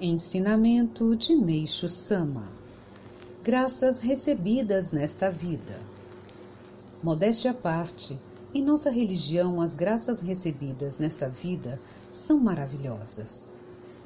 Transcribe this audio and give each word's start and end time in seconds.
Ensinamento 0.00 1.16
de 1.16 1.34
Meixo 1.34 1.88
Sama 1.88 2.48
Graças 3.42 3.98
recebidas 3.98 4.92
nesta 4.92 5.28
vida. 5.28 5.80
Modéstia 7.02 7.50
à 7.50 7.54
parte, 7.54 8.16
em 8.54 8.62
nossa 8.62 8.90
religião, 8.90 9.60
as 9.60 9.74
graças 9.74 10.20
recebidas 10.20 10.98
nesta 10.98 11.28
vida 11.28 11.80
são 12.12 12.38
maravilhosas. 12.38 13.56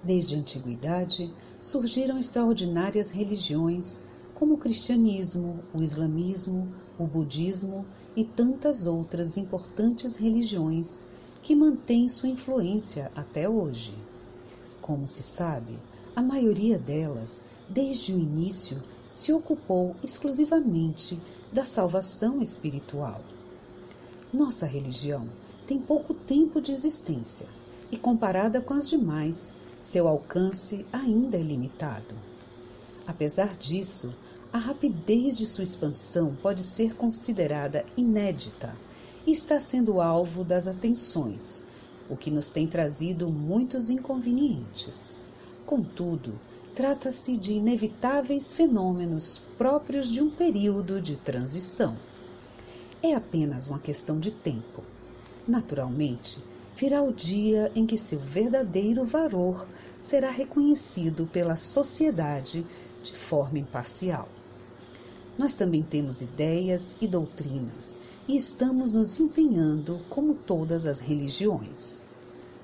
Desde 0.03 0.35
a 0.35 0.39
antiguidade, 0.39 1.31
surgiram 1.60 2.19
extraordinárias 2.19 3.11
religiões, 3.11 4.01
como 4.33 4.54
o 4.54 4.59
cristianismo, 4.59 5.63
o 5.74 5.83
islamismo, 5.83 6.72
o 6.99 7.06
budismo 7.06 7.85
e 8.17 8.24
tantas 8.24 8.87
outras 8.87 9.37
importantes 9.37 10.17
religiões 10.17 11.04
que 11.43 11.54
mantêm 11.54 12.09
sua 12.09 12.31
influência 12.31 13.13
até 13.15 13.47
hoje. 13.47 13.95
Como 14.83 15.06
se 15.06 15.22
sabe, 15.22 15.78
a 16.15 16.20
maioria 16.20 16.77
delas, 16.77 17.45
desde 17.69 18.12
o 18.12 18.19
início, 18.19 18.83
se 19.09 19.33
ocupou 19.33 19.95
exclusivamente 20.02 21.23
da 21.52 21.65
salvação 21.65 22.43
espiritual. 22.43 23.21
Nossa 24.33 24.66
religião 24.66 25.29
tem 25.69 25.79
pouco 25.79 26.12
tempo 26.12 26.60
de 26.60 26.73
existência 26.73 27.47
e, 27.93 27.97
comparada 27.97 28.60
com 28.60 28.74
as 28.74 28.88
demais, 28.88 29.55
seu 29.80 30.09
alcance 30.09 30.85
ainda 30.93 31.37
é 31.37 31.43
limitado. 31.43 32.16
Apesar 33.07 33.57
disso, 33.57 34.12
a 34.52 34.59
rapidez 34.59 35.38
de 35.38 35.46
sua 35.46 35.62
expansão 35.62 36.37
pode 36.43 36.65
ser 36.65 36.96
considerada 36.96 37.87
inédita 37.96 38.74
e 39.24 39.30
está 39.30 39.60
sendo 39.60 40.01
alvo 40.01 40.43
das 40.43 40.66
atenções 40.66 41.71
o 42.09 42.16
que 42.16 42.30
nos 42.30 42.51
tem 42.51 42.66
trazido 42.66 43.30
muitos 43.30 43.91
inconvenientes. 43.91 45.19
Contudo, 45.65 46.38
trata-se 46.74 47.37
de 47.37 47.55
inevitáveis 47.55 48.52
fenômenos 48.52 49.40
próprios 49.57 50.10
de 50.10 50.23
um 50.23 50.30
período 50.30 51.01
de 51.01 51.16
transição. 51.16 51.96
É 53.02 53.15
apenas 53.15 53.68
uma 53.68 53.79
questão 53.79 54.18
de 54.18 54.30
tempo. 54.30 54.82
Naturalmente, 55.46 56.38
virá 56.77 57.02
o 57.02 57.12
dia 57.12 57.71
em 57.74 57.85
que 57.85 57.96
seu 57.96 58.18
verdadeiro 58.18 59.05
valor 59.05 59.66
será 60.01 60.30
reconhecido 60.30 61.27
pela 61.27 61.57
sociedade 61.57 62.65
de 63.02 63.12
forma 63.12 63.59
imparcial. 63.59 64.28
Nós 65.38 65.55
também 65.55 65.83
temos 65.83 66.20
ideias 66.20 66.94
e 67.00 67.06
doutrinas 67.06 68.00
e 68.28 68.36
estamos 68.36 68.92
nos 68.92 69.19
empenhando 69.19 69.98
como 70.08 70.34
todas 70.34 70.84
as 70.84 71.00
religiões. 71.00 72.02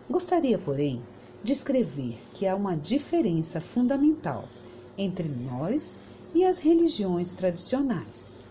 Gostaria, 0.09 0.59
porém, 0.59 1.03
de 1.43 1.53
escrever 1.53 2.19
que 2.35 2.47
há 2.47 2.55
uma 2.55 2.77
diferença 2.77 3.61
fundamental 3.61 4.49
entre 4.97 5.29
nós 5.29 6.03
e 6.35 6.45
as 6.45 6.59
religiões 6.59 7.33
tradicionais. 7.33 8.43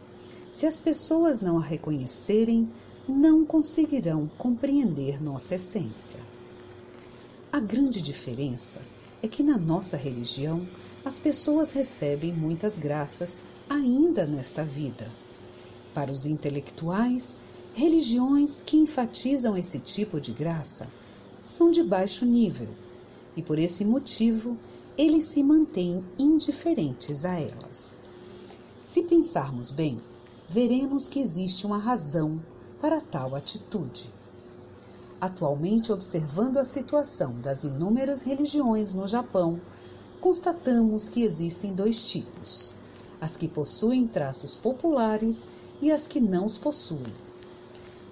Se 0.49 0.65
as 0.65 0.79
pessoas 0.79 1.41
não 1.41 1.59
a 1.59 1.61
reconhecerem, 1.61 2.67
não 3.07 3.45
conseguirão 3.45 4.29
compreender 4.37 5.21
nossa 5.21 5.55
essência. 5.55 6.19
A 7.51 7.59
grande 7.59 8.01
diferença 8.01 8.81
é 9.21 9.27
que 9.27 9.43
na 9.43 9.57
nossa 9.57 9.95
religião 9.95 10.67
as 11.05 11.19
pessoas 11.19 11.71
recebem 11.71 12.33
muitas 12.33 12.77
graças 12.77 13.39
ainda 13.69 14.25
nesta 14.25 14.63
vida 14.63 15.09
para 15.93 16.11
os 16.11 16.25
intelectuais, 16.25 17.41
religiões 17.73 18.61
que 18.61 18.77
enfatizam 18.77 19.57
esse 19.57 19.79
tipo 19.79 20.21
de 20.21 20.31
graça 20.31 20.87
são 21.41 21.71
de 21.71 21.81
baixo 21.81 22.25
nível 22.25 22.67
e, 23.35 23.41
por 23.41 23.57
esse 23.57 23.83
motivo, 23.83 24.55
eles 24.97 25.25
se 25.25 25.41
mantêm 25.41 26.03
indiferentes 26.17 27.25
a 27.25 27.39
elas. 27.39 28.03
Se 28.83 29.03
pensarmos 29.03 29.71
bem, 29.71 29.99
veremos 30.49 31.07
que 31.07 31.19
existe 31.19 31.65
uma 31.65 31.77
razão 31.77 32.39
para 32.79 33.01
tal 33.01 33.35
atitude. 33.35 34.09
Atualmente, 35.19 35.91
observando 35.91 36.57
a 36.57 36.63
situação 36.63 37.39
das 37.41 37.63
inúmeras 37.63 38.21
religiões 38.21 38.93
no 38.93 39.07
Japão, 39.07 39.59
constatamos 40.21 41.09
que 41.09 41.23
existem 41.23 41.73
dois 41.73 42.07
tipos: 42.09 42.75
as 43.19 43.35
que 43.35 43.47
possuem 43.47 44.07
traços 44.07 44.55
populares 44.55 45.49
e 45.81 45.91
as 45.91 46.07
que 46.07 46.19
não 46.19 46.45
os 46.45 46.57
possuem. 46.57 47.13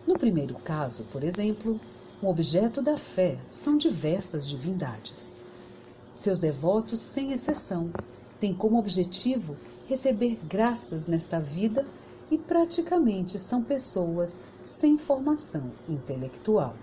No 0.06 0.18
primeiro 0.18 0.56
caso, 0.56 1.04
por 1.12 1.24
exemplo, 1.24 1.80
o 2.22 2.30
objeto 2.30 2.82
da 2.82 2.98
fé 2.98 3.38
são 3.50 3.78
diversas 3.78 4.48
divindades. 4.48 5.42
Seus 6.14 6.40
devotos, 6.40 7.00
sem 7.00 7.32
exceção, 7.34 7.92
têm 8.40 8.54
como 8.54 8.78
objetivo 8.78 9.56
receber 9.88 10.40
graças 10.48 11.08
nesta 11.08 11.40
vida 11.40 11.86
e 12.32 12.38
praticamente 12.38 13.38
são 13.38 13.64
pessoas 13.64 14.42
sem 14.62 14.98
formação 14.98 15.72
intelectual, 15.88 16.76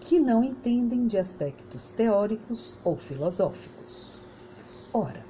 que 0.00 0.18
não 0.18 0.44
entendem 0.44 1.06
de 1.06 1.16
aspectos 1.16 1.92
teóricos 1.92 2.74
ou 2.84 2.96
filosóficos. 2.96 4.18
Ora, 4.92 5.29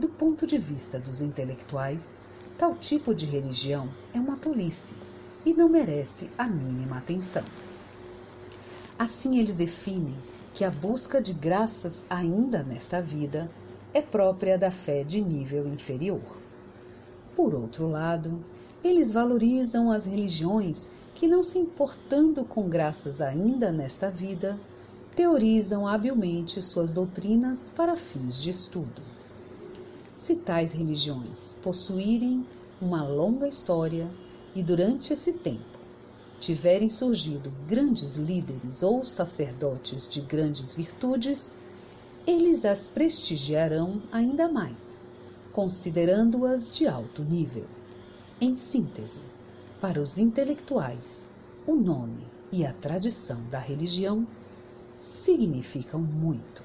do 0.00 0.08
ponto 0.08 0.46
de 0.46 0.58
vista 0.58 0.98
dos 0.98 1.20
intelectuais, 1.20 2.22
Tal 2.60 2.74
tipo 2.74 3.14
de 3.14 3.24
religião 3.24 3.88
é 4.12 4.20
uma 4.20 4.36
tolice 4.36 4.94
e 5.46 5.54
não 5.54 5.66
merece 5.66 6.28
a 6.36 6.44
mínima 6.44 6.98
atenção. 6.98 7.42
Assim, 8.98 9.38
eles 9.38 9.56
definem 9.56 10.14
que 10.52 10.62
a 10.62 10.70
busca 10.70 11.22
de 11.22 11.32
graças 11.32 12.04
ainda 12.10 12.62
nesta 12.62 13.00
vida 13.00 13.50
é 13.94 14.02
própria 14.02 14.58
da 14.58 14.70
fé 14.70 15.02
de 15.02 15.22
nível 15.22 15.66
inferior. 15.68 16.20
Por 17.34 17.54
outro 17.54 17.88
lado, 17.88 18.44
eles 18.84 19.10
valorizam 19.10 19.90
as 19.90 20.04
religiões 20.04 20.90
que, 21.14 21.26
não 21.26 21.42
se 21.42 21.58
importando 21.58 22.44
com 22.44 22.68
graças 22.68 23.22
ainda 23.22 23.72
nesta 23.72 24.10
vida, 24.10 24.60
teorizam 25.16 25.88
habilmente 25.88 26.60
suas 26.60 26.92
doutrinas 26.92 27.72
para 27.74 27.96
fins 27.96 28.42
de 28.42 28.50
estudo. 28.50 29.19
Se 30.20 30.36
tais 30.36 30.72
religiões 30.72 31.56
possuírem 31.62 32.46
uma 32.78 33.02
longa 33.02 33.48
história 33.48 34.06
e 34.54 34.62
durante 34.62 35.14
esse 35.14 35.32
tempo 35.32 35.78
tiverem 36.38 36.90
surgido 36.90 37.50
grandes 37.66 38.18
líderes 38.18 38.82
ou 38.82 39.02
sacerdotes 39.02 40.06
de 40.06 40.20
grandes 40.20 40.74
virtudes, 40.74 41.56
eles 42.26 42.66
as 42.66 42.86
prestigiarão 42.86 44.02
ainda 44.12 44.46
mais, 44.46 45.02
considerando-as 45.54 46.70
de 46.70 46.86
alto 46.86 47.22
nível. 47.22 47.64
Em 48.38 48.54
síntese, 48.54 49.22
para 49.80 49.98
os 49.98 50.18
intelectuais, 50.18 51.30
o 51.66 51.74
nome 51.74 52.26
e 52.52 52.66
a 52.66 52.74
tradição 52.74 53.42
da 53.48 53.58
religião 53.58 54.26
significam 54.98 55.98
muito. 55.98 56.62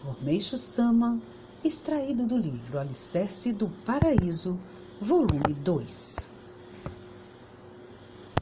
Por 0.00 0.16
Sama 0.58 1.20
extraído 1.64 2.26
do 2.26 2.36
livro 2.36 2.78
Alicerce 2.78 3.52
do 3.52 3.68
Paraíso, 3.86 4.58
volume 5.00 5.54
2. 5.62 6.31